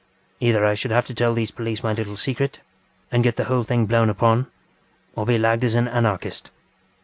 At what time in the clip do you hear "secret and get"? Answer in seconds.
2.17-3.35